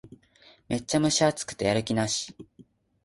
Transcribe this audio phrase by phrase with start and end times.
[0.67, 2.35] めっちゃ蒸し暑くてやる気なし